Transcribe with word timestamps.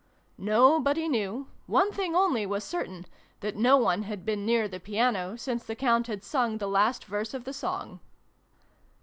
Nobody 0.39 1.07
knew: 1.07 1.45
one 1.67 1.91
thing 1.91 2.15
only 2.15 2.43
was 2.43 2.63
certain, 2.63 3.05
that 3.41 3.55
no 3.55 3.77
one 3.77 4.01
had 4.01 4.25
been 4.25 4.47
near 4.47 4.67
the 4.67 4.79
piano 4.79 5.35
since 5.35 5.63
the 5.63 5.75
Count 5.75 6.07
had 6.07 6.23
sung 6.23 6.57
the 6.57 6.65
last 6.65 7.05
verse 7.05 7.35
of 7.35 7.43
the 7.43 7.53
song. 7.53 7.99